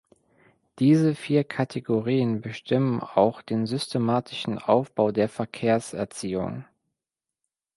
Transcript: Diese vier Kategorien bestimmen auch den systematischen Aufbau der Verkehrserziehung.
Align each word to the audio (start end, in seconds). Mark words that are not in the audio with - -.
Diese 0.79 1.13
vier 1.13 1.43
Kategorien 1.43 2.41
bestimmen 2.41 3.01
auch 3.01 3.43
den 3.43 3.67
systematischen 3.67 4.57
Aufbau 4.57 5.11
der 5.11 5.29
Verkehrserziehung. 5.29 6.65